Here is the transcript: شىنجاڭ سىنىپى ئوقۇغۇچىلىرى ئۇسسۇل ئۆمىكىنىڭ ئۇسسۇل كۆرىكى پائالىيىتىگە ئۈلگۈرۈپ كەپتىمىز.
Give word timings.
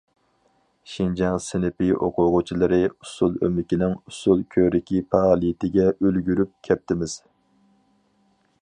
شىنجاڭ 0.93 1.35
سىنىپى 1.47 1.89
ئوقۇغۇچىلىرى 2.07 2.79
ئۇسسۇل 2.87 3.37
ئۆمىكىنىڭ 3.49 3.95
ئۇسسۇل 3.99 4.43
كۆرىكى 4.57 5.05
پائالىيىتىگە 5.13 5.89
ئۈلگۈرۈپ 6.01 6.57
كەپتىمىز. 6.71 7.19